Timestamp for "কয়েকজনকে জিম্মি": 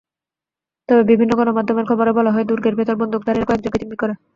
3.47-3.97